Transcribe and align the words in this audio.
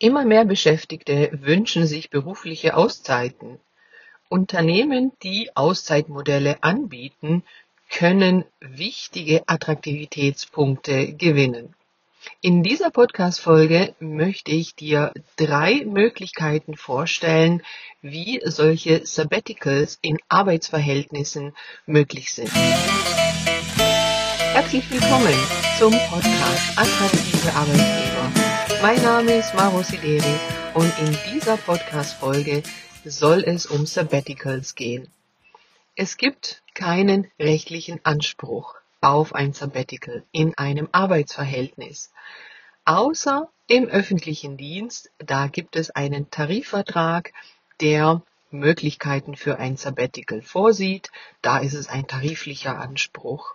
Immer 0.00 0.24
mehr 0.24 0.44
Beschäftigte 0.44 1.30
wünschen 1.32 1.84
sich 1.84 2.08
berufliche 2.08 2.76
Auszeiten. 2.76 3.58
Unternehmen, 4.28 5.10
die 5.24 5.50
Auszeitmodelle 5.56 6.62
anbieten, 6.62 7.42
können 7.90 8.44
wichtige 8.60 9.42
Attraktivitätspunkte 9.48 11.14
gewinnen. 11.14 11.74
In 12.40 12.62
dieser 12.62 12.90
Podcast-Folge 12.90 13.94
möchte 13.98 14.52
ich 14.52 14.76
dir 14.76 15.12
drei 15.36 15.84
Möglichkeiten 15.84 16.76
vorstellen, 16.76 17.62
wie 18.00 18.40
solche 18.44 19.04
Sabbaticals 19.04 19.98
in 20.00 20.18
Arbeitsverhältnissen 20.28 21.56
möglich 21.86 22.32
sind. 22.32 22.52
Herzlich 24.52 24.88
willkommen 24.92 25.34
zum 25.78 25.92
Podcast 25.92 26.78
Attraktive 26.78 27.52
Arbeitgeber. 27.52 28.07
Mein 28.80 29.02
Name 29.02 29.32
ist 29.34 29.54
Maro 29.54 29.82
Sideri 29.82 30.38
und 30.74 30.92
in 31.00 31.16
dieser 31.32 31.56
Podcast-Folge 31.56 32.62
soll 33.04 33.42
es 33.44 33.66
um 33.66 33.86
Sabbaticals 33.86 34.76
gehen. 34.76 35.08
Es 35.96 36.16
gibt 36.16 36.62
keinen 36.74 37.28
rechtlichen 37.40 37.98
Anspruch 38.04 38.76
auf 39.00 39.34
ein 39.34 39.52
Sabbatical 39.52 40.22
in 40.30 40.56
einem 40.56 40.88
Arbeitsverhältnis. 40.92 42.12
Außer 42.84 43.48
im 43.66 43.88
öffentlichen 43.88 44.56
Dienst, 44.56 45.10
da 45.18 45.48
gibt 45.48 45.74
es 45.74 45.90
einen 45.90 46.30
Tarifvertrag, 46.30 47.32
der 47.80 48.22
Möglichkeiten 48.52 49.34
für 49.34 49.58
ein 49.58 49.76
Sabbatical 49.76 50.40
vorsieht. 50.40 51.10
Da 51.42 51.58
ist 51.58 51.74
es 51.74 51.88
ein 51.88 52.06
tariflicher 52.06 52.78
Anspruch. 52.78 53.54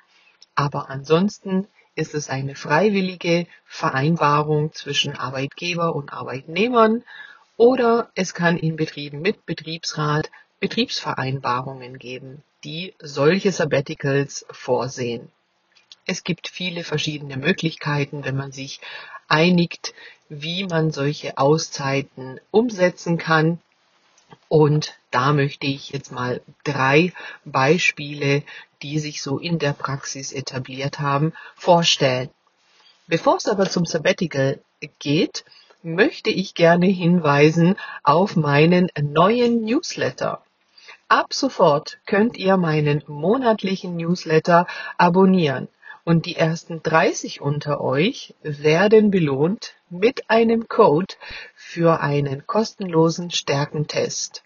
Aber 0.53 0.90
ansonsten 0.90 1.67
ist 1.96 2.14
es 2.14 2.30
eine 2.30 2.56
freiwillige 2.56 3.48
Vereinbarung 3.66 4.74
zwischen 4.74 5.16
Arbeitgeber 5.16 5.96
und 5.96 6.14
Arbeitnehmern 6.14 7.04
oder 7.58 8.10
es 8.16 8.34
kann 8.34 8.58
in 8.58 8.76
Betrieben 8.76 9.22
mit 9.22 9.45
Betriebsrat 9.45 10.32
Betriebsvereinbarungen 10.59 12.00
geben, 12.00 12.42
die 12.64 12.94
solche 13.00 13.52
Sabbaticals 13.52 14.45
vorsehen. 14.50 15.30
Es 16.06 16.23
gibt 16.23 16.48
viele 16.48 16.84
verschiedene 16.84 17.38
Möglichkeiten, 17.38 18.26
wenn 18.26 18.36
man 18.36 18.52
sich 18.52 18.80
einigt, 19.28 19.94
wie 20.30 20.66
man 20.66 20.92
solche 20.92 21.38
Auszeiten 21.38 22.39
umsetzen 22.52 23.17
kann. 23.17 23.60
Und 24.54 24.94
da 25.09 25.34
möchte 25.34 25.66
ich 25.66 25.90
jetzt 25.90 26.12
mal 26.12 26.40
drei 26.64 27.12
Beispiele, 27.44 28.44
die 28.84 29.00
sich 29.00 29.23
so 29.23 29.40
in 29.40 29.58
der 29.58 29.73
Praxis 29.73 30.32
etabliert 30.32 31.00
haben, 31.00 31.34
vorstellen. 31.56 32.30
Bevor 33.08 33.38
es 33.38 33.48
aber 33.48 33.68
zum 33.68 33.86
Sabbatical 33.86 34.60
geht, 35.00 35.44
möchte 35.82 36.30
ich 36.30 36.54
gerne 36.54 36.86
hinweisen 36.86 37.78
auf 38.04 38.36
meinen 38.36 38.92
neuen 39.02 39.66
Newsletter. 39.66 40.44
Ab 41.08 41.34
sofort 41.34 41.98
könnt 42.06 42.38
ihr 42.38 42.56
meinen 42.56 43.04
monatlichen 43.08 43.95
Newsletter 43.98 44.67
abonnieren 45.00 45.67
und 46.04 46.26
die 46.26 46.36
ersten 46.36 46.84
30 46.84 47.42
unter 47.42 47.82
euch 47.82 48.36
werden 48.42 49.12
belohnt 49.12 49.76
mit 49.90 50.30
einem 50.30 50.68
Code 50.68 51.16
für 51.56 52.02
einen 52.02 52.45
kostenlosen 52.45 53.32
Stärkentest. 53.32 54.44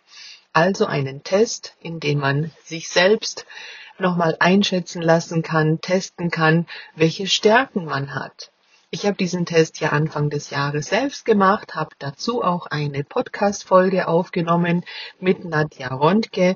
Also 0.54 0.86
einen 0.86 1.24
Test, 1.24 1.76
in 1.82 2.00
dem 2.00 2.20
man 2.20 2.52
sich 2.64 2.90
selbst 2.90 3.46
nochmal 4.00 4.38
einschätzen 4.40 5.02
lassen 5.02 5.42
kann, 5.42 5.82
testen 5.82 6.30
kann, 6.30 6.68
welche 6.96 7.28
Stärken 7.28 7.86
man 7.86 8.14
hat. 8.14 8.52
Ich 8.90 9.06
habe 9.06 9.18
diesen 9.18 9.46
Test 9.46 9.82
ja 9.82 9.90
Anfang 9.90 10.30
des 10.30 10.50
Jahres 10.50 10.88
selbst 10.88 11.26
gemacht, 11.26 11.76
habe 11.76 11.90
dazu 12.00 12.42
auch 12.42 12.68
eine 12.68 13.04
Podcast-Folge 13.04 14.08
aufgenommen 14.08 14.86
mit 15.20 15.44
Nadja 15.44 15.90
Rondke. 15.90 16.56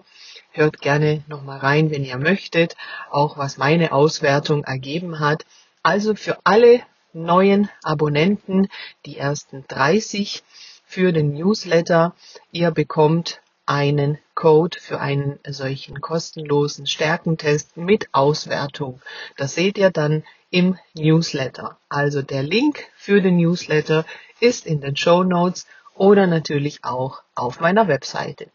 Hört 0.53 0.81
gerne 0.81 1.23
nochmal 1.27 1.59
rein, 1.59 1.91
wenn 1.91 2.03
ihr 2.03 2.17
möchtet, 2.17 2.75
auch 3.09 3.37
was 3.37 3.57
meine 3.57 3.93
Auswertung 3.93 4.65
ergeben 4.65 5.19
hat. 5.19 5.45
Also 5.81 6.13
für 6.13 6.39
alle 6.43 6.81
neuen 7.13 7.69
Abonnenten, 7.83 8.67
die 9.05 9.17
ersten 9.17 9.63
30 9.69 10.43
für 10.85 11.13
den 11.13 11.33
Newsletter, 11.33 12.13
ihr 12.51 12.71
bekommt 12.71 13.41
einen 13.65 14.17
Code 14.35 14.77
für 14.77 14.99
einen 14.99 15.39
solchen 15.47 16.01
kostenlosen 16.01 16.85
Stärkentest 16.85 17.77
mit 17.77 18.09
Auswertung. 18.11 19.01
Das 19.37 19.55
seht 19.55 19.77
ihr 19.77 19.89
dann 19.89 20.25
im 20.49 20.77
Newsletter. 20.93 21.77
Also 21.87 22.21
der 22.21 22.43
Link 22.43 22.83
für 22.95 23.21
den 23.21 23.37
Newsletter 23.37 24.05
ist 24.41 24.65
in 24.65 24.81
den 24.81 24.97
Show 24.97 25.23
Notes 25.23 25.65
oder 25.95 26.27
natürlich 26.27 26.83
auch 26.83 27.21
auf 27.35 27.61
meiner 27.61 27.87
Webseite. 27.87 28.49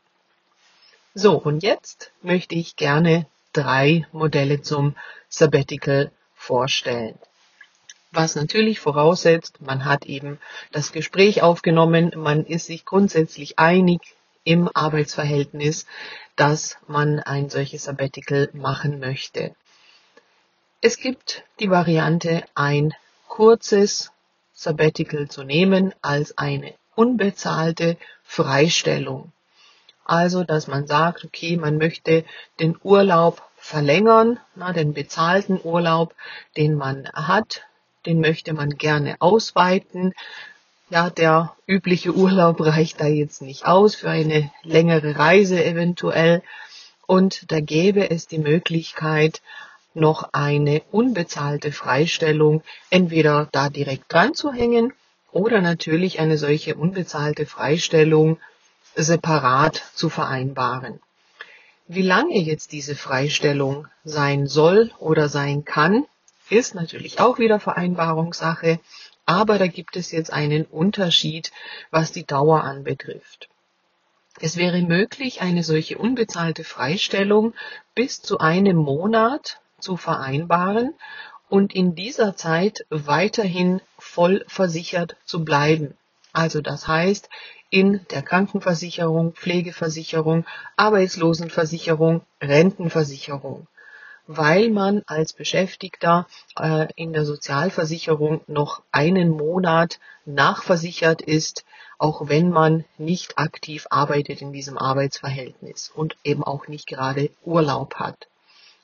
So, 1.18 1.38
und 1.38 1.62
jetzt 1.62 2.12
möchte 2.20 2.56
ich 2.56 2.76
gerne 2.76 3.24
drei 3.54 4.06
Modelle 4.12 4.60
zum 4.60 4.94
Sabbatical 5.30 6.12
vorstellen. 6.34 7.18
Was 8.12 8.34
natürlich 8.34 8.80
voraussetzt, 8.80 9.62
man 9.62 9.86
hat 9.86 10.04
eben 10.04 10.38
das 10.72 10.92
Gespräch 10.92 11.40
aufgenommen, 11.40 12.12
man 12.16 12.44
ist 12.44 12.66
sich 12.66 12.84
grundsätzlich 12.84 13.58
einig 13.58 14.02
im 14.44 14.68
Arbeitsverhältnis, 14.74 15.86
dass 16.36 16.76
man 16.86 17.20
ein 17.20 17.48
solches 17.48 17.84
Sabbatical 17.84 18.50
machen 18.52 19.00
möchte. 19.00 19.54
Es 20.82 20.98
gibt 20.98 21.44
die 21.60 21.70
Variante, 21.70 22.44
ein 22.54 22.92
kurzes 23.26 24.12
Sabbatical 24.52 25.30
zu 25.30 25.44
nehmen 25.44 25.94
als 26.02 26.36
eine 26.36 26.74
unbezahlte 26.94 27.96
Freistellung. 28.22 29.32
Also, 30.06 30.44
dass 30.44 30.68
man 30.68 30.86
sagt, 30.86 31.24
okay, 31.24 31.56
man 31.56 31.78
möchte 31.78 32.24
den 32.60 32.78
Urlaub 32.82 33.42
verlängern, 33.56 34.38
na, 34.54 34.72
den 34.72 34.94
bezahlten 34.94 35.60
Urlaub, 35.62 36.14
den 36.56 36.74
man 36.74 37.08
hat, 37.12 37.62
den 38.06 38.20
möchte 38.20 38.52
man 38.52 38.70
gerne 38.70 39.16
ausweiten. 39.18 40.14
Ja, 40.90 41.10
der 41.10 41.56
übliche 41.66 42.14
Urlaub 42.14 42.60
reicht 42.60 43.00
da 43.00 43.06
jetzt 43.06 43.42
nicht 43.42 43.66
aus 43.66 43.96
für 43.96 44.10
eine 44.10 44.52
längere 44.62 45.18
Reise 45.18 45.64
eventuell. 45.64 46.42
Und 47.06 47.50
da 47.50 47.58
gäbe 47.60 48.08
es 48.08 48.28
die 48.28 48.38
Möglichkeit, 48.38 49.42
noch 49.94 50.28
eine 50.32 50.82
unbezahlte 50.92 51.72
Freistellung 51.72 52.62
entweder 52.90 53.48
da 53.50 53.70
direkt 53.70 54.12
dran 54.12 54.34
zu 54.34 54.52
hängen 54.52 54.92
oder 55.32 55.60
natürlich 55.60 56.20
eine 56.20 56.38
solche 56.38 56.76
unbezahlte 56.76 57.46
Freistellung 57.46 58.38
separat 58.96 59.84
zu 59.94 60.08
vereinbaren. 60.08 61.00
Wie 61.86 62.02
lange 62.02 62.38
jetzt 62.38 62.72
diese 62.72 62.96
Freistellung 62.96 63.86
sein 64.04 64.46
soll 64.46 64.90
oder 64.98 65.28
sein 65.28 65.64
kann, 65.64 66.06
ist 66.50 66.74
natürlich 66.74 67.20
auch 67.20 67.38
wieder 67.38 67.60
Vereinbarungssache, 67.60 68.80
aber 69.24 69.58
da 69.58 69.66
gibt 69.66 69.96
es 69.96 70.10
jetzt 70.10 70.32
einen 70.32 70.64
Unterschied, 70.64 71.52
was 71.90 72.12
die 72.12 72.24
Dauer 72.24 72.64
anbetrifft. 72.64 73.48
Es 74.40 74.56
wäre 74.56 74.82
möglich, 74.82 75.40
eine 75.40 75.62
solche 75.62 75.98
unbezahlte 75.98 76.64
Freistellung 76.64 77.54
bis 77.94 78.20
zu 78.20 78.38
einem 78.38 78.76
Monat 78.76 79.60
zu 79.78 79.96
vereinbaren 79.96 80.94
und 81.48 81.74
in 81.74 81.94
dieser 81.94 82.36
Zeit 82.36 82.84
weiterhin 82.90 83.80
voll 83.98 84.44
versichert 84.48 85.16
zu 85.24 85.44
bleiben. 85.44 85.96
Also 86.32 86.60
das 86.60 86.86
heißt, 86.86 87.30
in 87.70 88.00
der 88.10 88.22
Krankenversicherung, 88.22 89.32
Pflegeversicherung, 89.32 90.44
Arbeitslosenversicherung, 90.76 92.22
Rentenversicherung, 92.40 93.66
weil 94.26 94.70
man 94.70 95.02
als 95.06 95.32
Beschäftigter 95.32 96.26
äh, 96.58 96.88
in 96.96 97.12
der 97.12 97.24
Sozialversicherung 97.24 98.40
noch 98.46 98.82
einen 98.92 99.30
Monat 99.30 99.98
nachversichert 100.24 101.22
ist, 101.22 101.64
auch 101.98 102.28
wenn 102.28 102.50
man 102.50 102.84
nicht 102.98 103.38
aktiv 103.38 103.86
arbeitet 103.90 104.42
in 104.42 104.52
diesem 104.52 104.78
Arbeitsverhältnis 104.78 105.90
und 105.94 106.16
eben 106.24 106.44
auch 106.44 106.68
nicht 106.68 106.86
gerade 106.86 107.30
Urlaub 107.44 107.94
hat. 107.94 108.28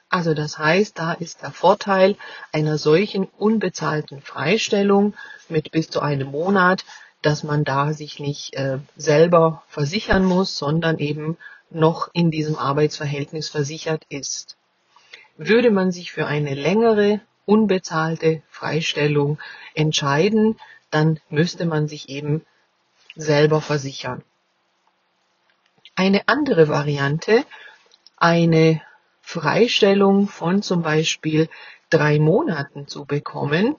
Also 0.08 0.34
das 0.34 0.58
heißt, 0.58 0.98
da 0.98 1.12
ist 1.12 1.42
der 1.42 1.52
Vorteil 1.52 2.16
einer 2.52 2.76
solchen 2.76 3.24
unbezahlten 3.24 4.20
Freistellung 4.20 5.14
mit 5.48 5.72
bis 5.72 5.88
zu 5.88 6.00
einem 6.00 6.28
Monat, 6.28 6.84
dass 7.22 7.44
man 7.44 7.64
da 7.64 7.92
sich 7.92 8.18
nicht 8.18 8.54
äh, 8.54 8.78
selber 8.96 9.62
versichern 9.68 10.24
muss, 10.24 10.58
sondern 10.58 10.98
eben 10.98 11.38
noch 11.70 12.10
in 12.12 12.30
diesem 12.30 12.58
Arbeitsverhältnis 12.58 13.48
versichert 13.48 14.04
ist. 14.08 14.56
Würde 15.36 15.70
man 15.70 15.92
sich 15.92 16.12
für 16.12 16.26
eine 16.26 16.54
längere 16.54 17.20
unbezahlte 17.46 18.42
Freistellung 18.48 19.38
entscheiden, 19.74 20.58
dann 20.90 21.20
müsste 21.30 21.64
man 21.64 21.88
sich 21.88 22.08
eben 22.08 22.44
selber 23.16 23.60
versichern. 23.60 24.22
Eine 25.94 26.28
andere 26.28 26.68
Variante, 26.68 27.44
eine 28.16 28.82
Freistellung 29.20 30.28
von 30.28 30.62
zum 30.62 30.82
Beispiel 30.82 31.48
drei 31.90 32.18
Monaten 32.18 32.88
zu 32.88 33.04
bekommen, 33.04 33.76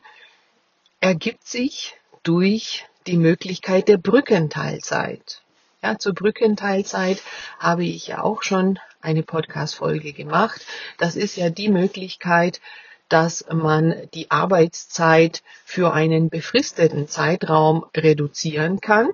ergibt 0.99 1.47
sich 1.47 1.95
durch 2.23 2.85
die 3.07 3.17
Möglichkeit 3.17 3.87
der 3.87 3.97
Brückenteilzeit. 3.97 5.41
Ja, 5.81 5.97
zur 5.99 6.13
Brückenteilzeit 6.13 7.21
habe 7.59 7.83
ich 7.83 8.07
ja 8.07 8.21
auch 8.21 8.43
schon 8.43 8.79
eine 9.01 9.23
Podcast-Folge 9.23 10.13
gemacht. 10.13 10.65
Das 10.97 11.15
ist 11.15 11.35
ja 11.35 11.49
die 11.49 11.69
Möglichkeit, 11.69 12.61
dass 13.09 13.45
man 13.51 14.07
die 14.13 14.31
Arbeitszeit 14.31 15.43
für 15.65 15.93
einen 15.93 16.29
befristeten 16.29 17.07
Zeitraum 17.07 17.85
reduzieren 17.95 18.79
kann 18.79 19.09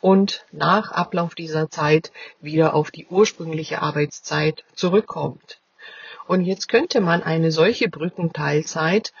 und 0.00 0.44
nach 0.50 0.90
Ablauf 0.90 1.34
dieser 1.34 1.70
Zeit 1.70 2.10
wieder 2.40 2.74
auf 2.74 2.90
die 2.90 3.06
ursprüngliche 3.06 3.82
Arbeitszeit 3.82 4.64
zurückkommt. 4.74 5.60
Und 6.26 6.44
jetzt 6.44 6.68
könnte 6.68 7.00
man 7.00 7.22
eine 7.22 7.50
solche 7.50 7.88
Brückenteilzeit 7.88 9.12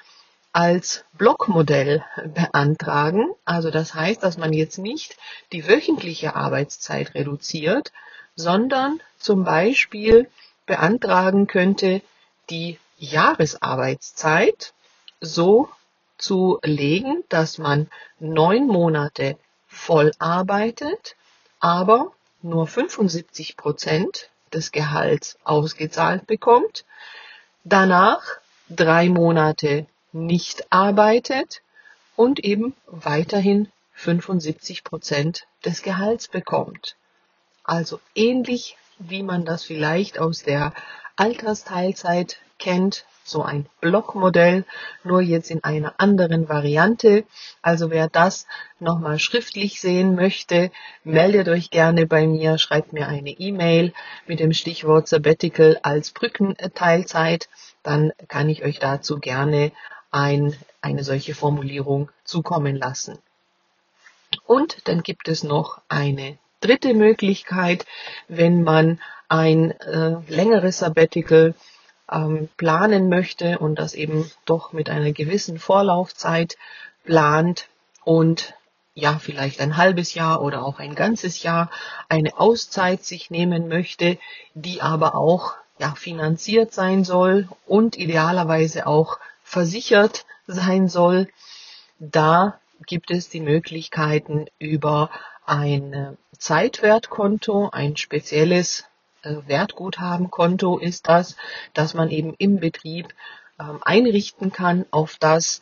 als 0.52 1.04
Blockmodell 1.12 2.04
beantragen. 2.24 3.30
Also 3.44 3.70
das 3.70 3.94
heißt, 3.94 4.22
dass 4.22 4.36
man 4.36 4.52
jetzt 4.52 4.78
nicht 4.78 5.16
die 5.52 5.68
wöchentliche 5.68 6.34
Arbeitszeit 6.34 7.14
reduziert, 7.14 7.92
sondern 8.34 9.00
zum 9.18 9.44
Beispiel 9.44 10.28
beantragen 10.66 11.46
könnte, 11.46 12.02
die 12.48 12.78
Jahresarbeitszeit 12.98 14.72
so 15.20 15.68
zu 16.18 16.58
legen, 16.62 17.24
dass 17.28 17.58
man 17.58 17.88
neun 18.18 18.66
Monate 18.66 19.38
voll 19.68 20.12
arbeitet, 20.18 21.16
aber 21.60 22.12
nur 22.42 22.66
75 22.66 23.56
Prozent 23.56 24.28
des 24.52 24.72
Gehalts 24.72 25.38
ausgezahlt 25.44 26.26
bekommt, 26.26 26.84
danach 27.64 28.22
drei 28.68 29.08
Monate 29.08 29.86
nicht 30.12 30.72
arbeitet 30.72 31.62
und 32.16 32.40
eben 32.40 32.74
weiterhin 32.86 33.68
75 33.94 34.84
Prozent 34.84 35.46
des 35.64 35.82
Gehalts 35.82 36.28
bekommt. 36.28 36.96
Also 37.64 38.00
ähnlich 38.14 38.76
wie 38.98 39.22
man 39.22 39.44
das 39.44 39.64
vielleicht 39.64 40.18
aus 40.18 40.42
der 40.42 40.72
Altersteilzeit 41.16 42.38
kennt, 42.58 43.04
so 43.24 43.42
ein 43.42 43.66
Blockmodell, 43.80 44.64
nur 45.04 45.20
jetzt 45.20 45.50
in 45.50 45.62
einer 45.64 45.94
anderen 45.98 46.48
Variante. 46.48 47.24
Also 47.62 47.90
wer 47.90 48.08
das 48.08 48.46
nochmal 48.78 49.18
schriftlich 49.18 49.80
sehen 49.80 50.14
möchte, 50.14 50.70
meldet 51.04 51.48
euch 51.48 51.70
gerne 51.70 52.06
bei 52.06 52.26
mir, 52.26 52.58
schreibt 52.58 52.92
mir 52.92 53.08
eine 53.08 53.30
E-Mail 53.30 53.92
mit 54.26 54.40
dem 54.40 54.52
Stichwort 54.52 55.08
Sabbatical 55.08 55.78
als 55.82 56.10
Brückenteilzeit. 56.10 57.48
Dann 57.82 58.12
kann 58.28 58.48
ich 58.48 58.64
euch 58.64 58.78
dazu 58.78 59.18
gerne 59.18 59.72
ein, 60.10 60.56
eine 60.80 61.04
solche 61.04 61.34
Formulierung 61.34 62.10
zukommen 62.24 62.76
lassen. 62.76 63.18
Und 64.46 64.88
dann 64.88 65.02
gibt 65.02 65.28
es 65.28 65.42
noch 65.42 65.80
eine 65.88 66.38
dritte 66.60 66.94
Möglichkeit, 66.94 67.86
wenn 68.28 68.62
man 68.62 69.00
ein 69.28 69.72
äh, 69.80 70.16
längeres 70.28 70.78
Sabbatical 70.78 71.54
ähm, 72.10 72.48
planen 72.56 73.08
möchte 73.08 73.58
und 73.58 73.76
das 73.78 73.94
eben 73.94 74.30
doch 74.44 74.72
mit 74.72 74.90
einer 74.90 75.12
gewissen 75.12 75.58
Vorlaufzeit 75.58 76.56
plant 77.04 77.68
und 78.04 78.54
ja, 78.94 79.18
vielleicht 79.18 79.60
ein 79.60 79.76
halbes 79.76 80.14
Jahr 80.14 80.42
oder 80.42 80.64
auch 80.64 80.78
ein 80.78 80.94
ganzes 80.94 81.42
Jahr 81.42 81.70
eine 82.08 82.38
Auszeit 82.38 83.04
sich 83.04 83.30
nehmen 83.30 83.68
möchte, 83.68 84.18
die 84.54 84.82
aber 84.82 85.14
auch 85.14 85.54
ja, 85.78 85.94
finanziert 85.94 86.74
sein 86.74 87.04
soll 87.04 87.48
und 87.66 87.96
idealerweise 87.96 88.86
auch 88.86 89.18
versichert 89.50 90.26
sein 90.46 90.88
soll. 90.88 91.28
Da 91.98 92.60
gibt 92.86 93.10
es 93.10 93.28
die 93.28 93.40
Möglichkeiten 93.40 94.46
über 94.58 95.10
ein 95.44 96.16
Zeitwertkonto, 96.38 97.68
ein 97.72 97.96
spezielles 97.96 98.84
äh, 99.22 99.34
Wertguthabenkonto 99.46 100.78
ist 100.78 101.08
das, 101.08 101.36
dass 101.74 101.94
man 101.94 102.10
eben 102.10 102.34
im 102.38 102.60
Betrieb 102.60 103.08
ähm, 103.58 103.80
einrichten 103.82 104.52
kann, 104.52 104.86
auf 104.92 105.16
das 105.18 105.60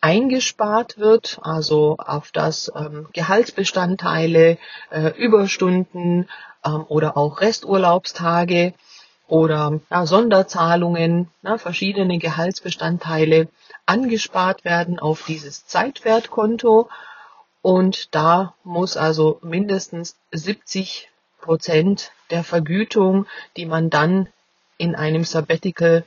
eingespart 0.00 0.98
wird, 0.98 1.38
also 1.42 1.96
auf 1.98 2.32
das 2.32 2.72
ähm, 2.74 3.08
Gehaltsbestandteile, 3.12 4.56
äh, 4.90 5.08
Überstunden 5.18 6.28
ähm, 6.64 6.84
oder 6.88 7.16
auch 7.16 7.40
Resturlaubstage 7.40 8.72
oder 9.28 9.80
ja, 9.90 10.06
Sonderzahlungen, 10.06 11.28
na, 11.42 11.58
verschiedene 11.58 12.18
Gehaltsbestandteile 12.18 13.48
angespart 13.86 14.64
werden 14.64 14.98
auf 14.98 15.24
dieses 15.26 15.66
Zeitwertkonto. 15.66 16.88
Und 17.62 18.14
da 18.14 18.54
muss 18.64 18.96
also 18.96 19.38
mindestens 19.42 20.16
70 20.32 21.10
Prozent 21.40 22.12
der 22.30 22.42
Vergütung, 22.42 23.26
die 23.56 23.66
man 23.66 23.90
dann 23.90 24.28
in 24.78 24.94
einem 24.94 25.24
Sabbatical 25.24 26.04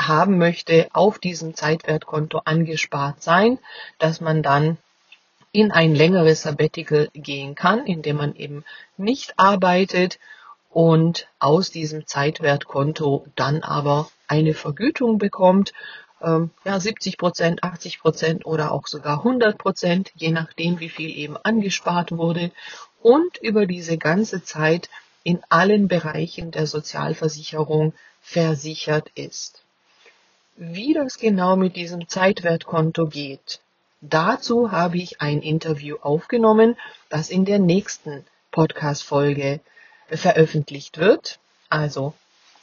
haben 0.00 0.38
möchte, 0.38 0.88
auf 0.92 1.18
diesem 1.18 1.54
Zeitwertkonto 1.54 2.42
angespart 2.44 3.22
sein, 3.22 3.58
dass 3.98 4.20
man 4.20 4.42
dann 4.42 4.78
in 5.52 5.70
ein 5.70 5.94
längeres 5.94 6.42
Sabbatical 6.42 7.08
gehen 7.14 7.54
kann, 7.54 7.86
indem 7.86 8.16
man 8.16 8.34
eben 8.34 8.64
nicht 8.96 9.38
arbeitet 9.38 10.18
und 10.74 11.28
aus 11.38 11.70
diesem 11.70 12.04
Zeitwertkonto 12.08 13.26
dann 13.36 13.62
aber 13.62 14.10
eine 14.26 14.54
Vergütung 14.54 15.18
bekommt, 15.18 15.72
ähm, 16.20 16.50
ja 16.64 16.80
70 16.80 17.16
Prozent, 17.16 17.62
80 17.62 18.00
Prozent 18.00 18.44
oder 18.44 18.72
auch 18.72 18.88
sogar 18.88 19.18
100 19.18 19.56
Prozent, 19.56 20.10
je 20.16 20.32
nachdem, 20.32 20.80
wie 20.80 20.88
viel 20.88 21.16
eben 21.16 21.36
angespart 21.36 22.10
wurde 22.10 22.50
und 23.02 23.36
über 23.38 23.66
diese 23.66 23.98
ganze 23.98 24.42
Zeit 24.42 24.90
in 25.22 25.40
allen 25.48 25.86
Bereichen 25.86 26.50
der 26.50 26.66
Sozialversicherung 26.66 27.94
versichert 28.20 29.10
ist. 29.14 29.62
Wie 30.56 30.92
das 30.92 31.18
genau 31.18 31.54
mit 31.54 31.76
diesem 31.76 32.08
Zeitwertkonto 32.08 33.06
geht, 33.06 33.60
dazu 34.00 34.72
habe 34.72 34.98
ich 34.98 35.20
ein 35.20 35.40
Interview 35.40 35.98
aufgenommen, 36.02 36.76
das 37.10 37.30
in 37.30 37.44
der 37.44 37.60
nächsten 37.60 38.26
Podcast-Folge 38.50 39.60
veröffentlicht 40.08 40.98
wird. 40.98 41.38
Also 41.68 42.14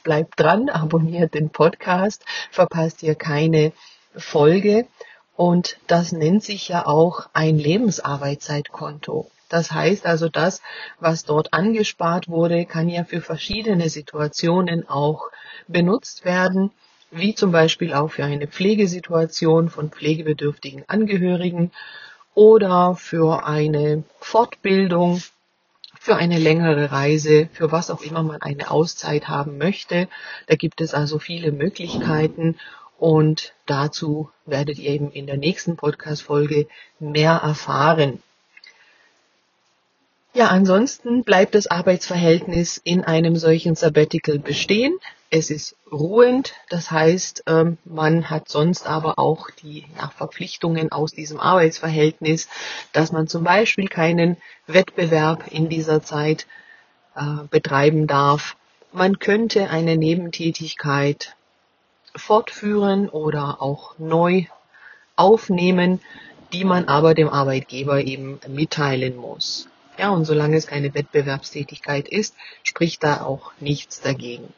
bleibt 0.02 0.40
dran, 0.40 0.68
abonniert 0.68 1.34
den 1.34 1.50
Podcast, 1.50 2.24
verpasst 2.50 3.02
ihr 3.02 3.14
keine 3.14 3.72
Folge. 4.16 4.86
Und 5.36 5.78
das 5.86 6.12
nennt 6.12 6.44
sich 6.44 6.68
ja 6.68 6.86
auch 6.86 7.28
ein 7.32 7.58
Lebensarbeitszeitkonto. 7.58 9.30
Das 9.48 9.70
heißt 9.70 10.06
also, 10.06 10.28
das, 10.28 10.62
was 10.98 11.24
dort 11.24 11.52
angespart 11.52 12.28
wurde, 12.28 12.64
kann 12.64 12.88
ja 12.88 13.04
für 13.04 13.20
verschiedene 13.20 13.90
Situationen 13.90 14.88
auch 14.88 15.30
benutzt 15.68 16.24
werden, 16.24 16.70
wie 17.10 17.34
zum 17.34 17.52
Beispiel 17.52 17.92
auch 17.92 18.08
für 18.08 18.24
eine 18.24 18.46
Pflegesituation 18.46 19.68
von 19.68 19.90
pflegebedürftigen 19.90 20.84
Angehörigen 20.88 21.70
oder 22.34 22.94
für 22.94 23.44
eine 23.46 24.04
Fortbildung, 24.20 25.20
für 26.02 26.16
eine 26.16 26.38
längere 26.38 26.90
Reise, 26.90 27.48
für 27.52 27.70
was 27.70 27.88
auch 27.88 28.02
immer 28.02 28.24
man 28.24 28.42
eine 28.42 28.72
Auszeit 28.72 29.28
haben 29.28 29.56
möchte. 29.56 30.08
Da 30.48 30.56
gibt 30.56 30.80
es 30.80 30.94
also 30.94 31.20
viele 31.20 31.52
Möglichkeiten 31.52 32.56
und 32.98 33.54
dazu 33.66 34.28
werdet 34.44 34.80
ihr 34.80 34.90
eben 34.90 35.12
in 35.12 35.28
der 35.28 35.36
nächsten 35.36 35.76
Podcast-Folge 35.76 36.66
mehr 36.98 37.34
erfahren. 37.34 38.20
Ja, 40.34 40.48
ansonsten 40.48 41.24
bleibt 41.24 41.54
das 41.54 41.66
Arbeitsverhältnis 41.66 42.80
in 42.82 43.04
einem 43.04 43.36
solchen 43.36 43.74
Sabbatical 43.74 44.38
bestehen. 44.38 44.98
Es 45.28 45.50
ist 45.50 45.76
ruhend, 45.90 46.54
das 46.70 46.90
heißt, 46.90 47.44
ähm, 47.46 47.76
man 47.84 48.30
hat 48.30 48.48
sonst 48.48 48.86
aber 48.86 49.18
auch 49.18 49.50
die 49.50 49.84
Verpflichtungen 50.16 50.90
aus 50.90 51.12
diesem 51.12 51.38
Arbeitsverhältnis, 51.38 52.48
dass 52.94 53.12
man 53.12 53.28
zum 53.28 53.44
Beispiel 53.44 53.88
keinen 53.88 54.38
Wettbewerb 54.66 55.48
in 55.50 55.68
dieser 55.68 56.02
Zeit 56.02 56.46
äh, 57.14 57.44
betreiben 57.50 58.06
darf. 58.06 58.56
Man 58.90 59.18
könnte 59.18 59.68
eine 59.68 59.98
Nebentätigkeit 59.98 61.36
fortführen 62.16 63.10
oder 63.10 63.60
auch 63.60 63.98
neu 63.98 64.46
aufnehmen, 65.14 66.00
die 66.54 66.64
man 66.64 66.86
aber 66.86 67.12
dem 67.12 67.28
Arbeitgeber 67.28 68.00
eben 68.00 68.40
mitteilen 68.48 69.16
muss. 69.16 69.68
Ja, 69.98 70.10
und 70.10 70.24
solange 70.24 70.56
es 70.56 70.66
keine 70.66 70.94
Wettbewerbstätigkeit 70.94 72.08
ist, 72.08 72.34
spricht 72.62 73.02
da 73.04 73.22
auch 73.22 73.52
nichts 73.60 74.00
dagegen. 74.00 74.52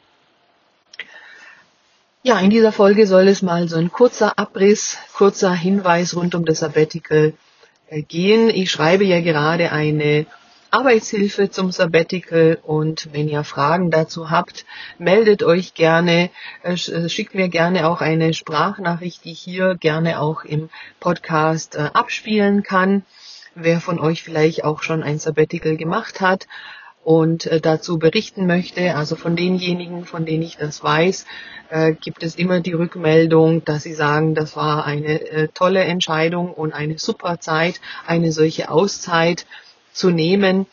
Ja, 2.23 2.39
in 2.39 2.49
dieser 2.49 2.71
Folge 2.71 3.05
soll 3.05 3.27
es 3.27 3.43
mal 3.43 3.67
so 3.67 3.77
ein 3.77 3.91
kurzer 3.91 4.39
Abriss, 4.39 4.97
kurzer 5.13 5.53
Hinweis 5.53 6.15
rund 6.15 6.33
um 6.33 6.43
das 6.43 6.59
Sabbatical 6.59 7.33
äh, 7.87 8.01
gehen. 8.01 8.49
Ich 8.49 8.71
schreibe 8.71 9.03
ja 9.03 9.21
gerade 9.21 9.71
eine 9.71 10.25
Arbeitshilfe 10.71 11.51
zum 11.51 11.71
Sabbatical 11.71 12.57
und 12.63 13.09
wenn 13.13 13.29
ihr 13.29 13.43
Fragen 13.43 13.91
dazu 13.91 14.31
habt, 14.31 14.65
meldet 14.97 15.43
euch 15.43 15.75
gerne, 15.75 16.31
äh, 16.63 16.73
äh, 16.73 17.09
schickt 17.09 17.35
mir 17.35 17.47
gerne 17.47 17.87
auch 17.87 18.01
eine 18.01 18.33
Sprachnachricht, 18.33 19.23
die 19.23 19.33
ich 19.33 19.41
hier 19.41 19.75
gerne 19.75 20.19
auch 20.19 20.45
im 20.45 20.69
Podcast 20.99 21.77
abspielen 21.77 22.63
kann. 22.63 23.05
Wer 23.55 23.81
von 23.81 23.99
euch 23.99 24.21
vielleicht 24.21 24.63
auch 24.63 24.83
schon 24.83 25.01
ein 25.01 25.17
Sabbatical 25.17 25.77
gemacht 25.77 26.21
hat 26.21 26.47
und 27.03 27.45
äh, 27.45 27.61
dazu 27.61 27.99
berichten 27.99 28.47
möchte. 28.47 28.95
Also 28.95 29.15
von 29.15 29.35
denjenigen, 29.35 30.05
von 30.05 30.25
denen 30.25 30.43
ich 30.43 30.57
das 30.57 30.83
weiß, 30.83 31.25
äh, 31.69 31.93
gibt 31.93 32.23
es 32.23 32.35
immer 32.35 32.59
die 32.59 32.73
Rückmeldung, 32.73 33.63
dass 33.63 33.83
sie 33.83 33.93
sagen, 33.93 34.35
das 34.35 34.55
war 34.55 34.85
eine 34.85 35.21
äh, 35.29 35.47
tolle 35.53 35.83
Entscheidung 35.83 36.53
und 36.53 36.73
eine 36.73 36.97
super 36.97 37.39
Zeit, 37.39 37.79
eine 38.05 38.31
solche 38.31 38.69
Auszeit 38.69 39.45
zu 39.93 40.09
nehmen. 40.09 40.65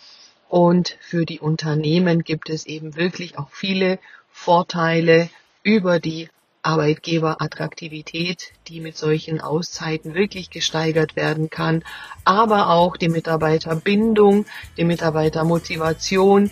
Und 0.48 0.96
für 1.00 1.24
die 1.24 1.40
Unternehmen 1.40 2.24
gibt 2.24 2.50
es 2.50 2.66
eben 2.66 2.96
wirklich 2.96 3.38
auch 3.38 3.50
viele 3.50 3.98
Vorteile 4.30 5.30
über 5.62 6.00
die 6.00 6.28
Arbeitgeberattraktivität, 6.62 8.52
die 8.68 8.80
mit 8.80 8.96
solchen 8.96 9.40
Auszeiten 9.40 10.14
wirklich 10.14 10.50
gesteigert 10.50 11.16
werden 11.16 11.50
kann, 11.50 11.82
aber 12.24 12.70
auch 12.70 12.96
die 12.96 13.08
Mitarbeiterbindung, 13.08 14.46
die 14.76 14.84
Mitarbeitermotivation, 14.84 16.50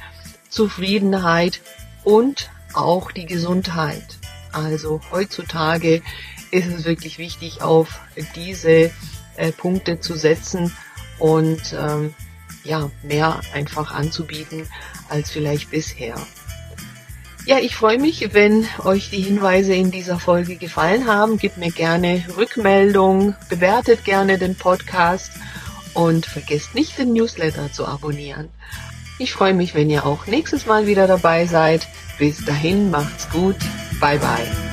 Zufriedenheit 0.49 1.61
und 2.03 2.51
auch 2.75 3.13
die 3.13 3.27
Gesundheit. 3.27 4.19
Also 4.53 5.01
heutzutage 5.13 6.03
ist 6.51 6.67
es 6.67 6.85
wirklich 6.85 7.19
wichtig, 7.19 7.63
auf 7.63 8.01
diese 8.35 8.91
äh, 9.37 9.53
Punkte 9.57 10.01
zu 10.01 10.17
setzen 10.17 10.77
und 11.19 11.73
ähm, 11.73 12.15
ja, 12.65 12.91
mehr 13.03 13.41
einfach 13.55 13.93
anzubieten 13.93 14.69
als 15.09 15.31
vielleicht 15.31 15.71
bisher. 15.71 16.17
Ja, 17.47 17.59
ich 17.59 17.75
freue 17.75 17.99
mich, 17.99 18.33
wenn 18.33 18.67
euch 18.85 19.11
die 19.11 19.21
Hinweise 19.21 19.75
in 19.75 19.91
dieser 19.91 20.19
Folge 20.19 20.57
gefallen 20.57 21.07
haben. 21.07 21.39
Gebt 21.39 21.57
mir 21.57 21.71
gerne 21.71 22.25
Rückmeldung, 22.37 23.35
bewertet 23.49 24.05
gerne 24.05 24.39
den 24.39 24.55
Podcast 24.55 25.33
und 25.95 26.27
vergesst 26.27 26.75
nicht 26.75 26.99
den 26.99 27.13
Newsletter 27.13 27.73
zu 27.73 27.87
abonnieren. 27.87 28.51
Ich 29.19 29.33
freue 29.33 29.55
mich, 29.55 29.75
wenn 29.75 29.91
ihr 29.91 30.07
auch 30.07 30.27
nächstes 30.27 30.67
Mal 30.67 30.87
wieder 30.87 31.07
dabei 31.07 31.47
seid. 31.47 31.89
Bis 32.19 32.45
dahin 32.45 32.91
macht's 32.91 33.29
gut. 33.31 33.57
Bye 34.01 34.19
bye. 34.19 34.70